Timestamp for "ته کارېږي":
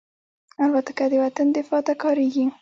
1.87-2.45